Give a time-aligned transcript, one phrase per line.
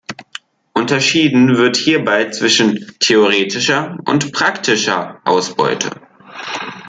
[0.73, 5.91] Unterschieden wird hierbei zwischen theoretischer und praktischer Ausbeute.